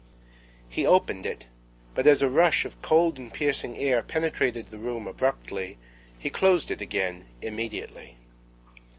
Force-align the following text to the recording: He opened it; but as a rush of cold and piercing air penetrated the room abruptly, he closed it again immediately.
He 0.67 0.83
opened 0.83 1.27
it; 1.27 1.45
but 1.93 2.07
as 2.07 2.23
a 2.23 2.27
rush 2.27 2.65
of 2.65 2.81
cold 2.81 3.19
and 3.19 3.31
piercing 3.31 3.77
air 3.77 4.01
penetrated 4.01 4.71
the 4.71 4.79
room 4.79 5.05
abruptly, 5.05 5.77
he 6.17 6.31
closed 6.31 6.71
it 6.71 6.81
again 6.81 7.27
immediately. 7.39 8.17